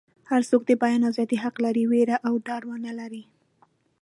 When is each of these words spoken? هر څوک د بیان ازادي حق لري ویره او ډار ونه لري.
هر 0.29 0.41
څوک 0.49 0.61
د 0.65 0.71
بیان 0.81 1.01
ازادي 1.09 1.37
حق 1.43 1.55
لري 1.65 1.83
ویره 1.91 2.17
او 2.27 2.33
ډار 2.45 2.61
ونه 2.67 2.91
لري. 2.99 3.23